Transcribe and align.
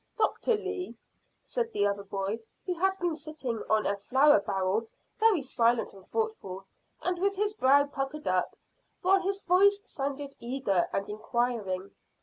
"Doctor 0.17 0.55
Lee," 0.55 0.97
said 1.43 1.71
the 1.71 1.85
other 1.85 2.01
boy, 2.01 2.39
who 2.65 2.73
had 2.73 2.97
been 2.97 3.13
sitting 3.13 3.61
on 3.69 3.85
a 3.85 3.95
flour 3.97 4.39
barrel 4.39 4.87
very 5.19 5.43
silent 5.43 5.93
and 5.93 6.03
thoughtful 6.03 6.65
and 7.03 7.19
with 7.19 7.35
his 7.35 7.53
brow 7.53 7.85
puckered 7.85 8.27
up, 8.27 8.55
while 9.03 9.21
his 9.21 9.43
voice 9.43 9.79
sounded 9.85 10.35
eager 10.39 10.89
and 10.91 11.07
inquiring. 11.07 11.91